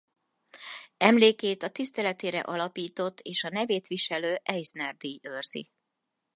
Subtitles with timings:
[0.97, 5.69] Emlékét a tiszteletére alapított és a nevét viselő Eisner-díj őrzi.